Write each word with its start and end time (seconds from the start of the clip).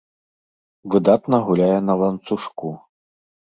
Выдатна 0.93 1.37
гуляе 1.51 1.77
на 1.91 1.99
ланцужку. 2.01 2.75